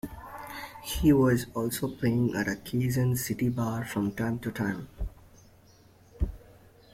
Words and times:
He 0.81 1.13
was 1.13 1.45
also 1.53 1.87
playing 1.87 2.35
at 2.35 2.47
a 2.47 2.55
Quezon 2.55 3.15
City 3.17 3.49
bar 3.49 3.85
from 3.85 4.13
time 4.15 4.39
to 4.39 4.49
time. 4.51 4.89